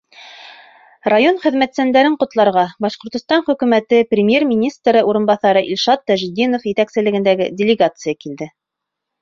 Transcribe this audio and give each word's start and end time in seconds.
Район 1.13 1.35
хеҙмәтсәндәрен 1.43 2.15
ҡотларға 2.23 2.63
Башҡортостан 2.87 3.45
Хөкүмәте 3.51 3.99
Премьер-министры 4.15 5.05
урынбаҫары 5.13 5.63
Илшат 5.77 6.05
Тажетдинов 6.13 6.67
етәкселегендәге 6.73 7.51
делегация 7.63 8.19
килде. 8.27 8.51